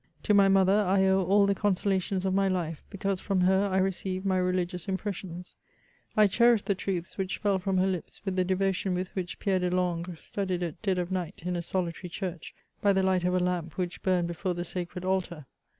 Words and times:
To 0.23 0.33
my 0.33 0.47
mother 0.47 0.79
I 0.81 1.05
owe 1.05 1.23
all 1.23 1.45
the 1.45 1.53
consolations 1.53 2.25
of 2.25 2.33
my 2.33 2.47
life, 2.47 2.87
because 2.89 3.21
Atim 3.21 3.43
her 3.45 3.69
I 3.71 3.77
received 3.77 4.25
my 4.25 4.37
religious 4.39 4.87
impressions; 4.87 5.53
I 6.17 6.25
cherished 6.25 6.65
the 6.65 6.73
truths 6.73 7.19
which 7.19 7.37
fell 7.37 7.59
^m 7.59 7.77
her 7.79 7.85
lips 7.85 8.19
with 8.25 8.35
the 8.35 8.43
devotion 8.43 8.95
with 8.95 9.13
which 9.15 9.37
Pierre 9.37 9.59
de 9.59 9.69
Langres 9.69 10.23
studied 10.23 10.63
at 10.63 10.81
dead 10.81 10.97
of 10.97 11.11
night, 11.11 11.43
in 11.45 11.55
a 11.55 11.61
solitary 11.61 12.09
church, 12.09 12.55
by 12.81 12.93
the 12.93 13.03
light 13.03 13.25
of 13.25 13.35
a 13.35 13.39
lamp, 13.39 13.77
which 13.77 14.01
burned 14.01 14.27
before• 14.27 14.53
the 14.55 14.65
sacred 14.65 15.05
altar. 15.05 15.45